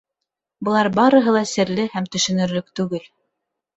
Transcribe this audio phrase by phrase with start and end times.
[0.69, 3.09] Былар барыһы ла серле һәм төшөнөрлөк түгел.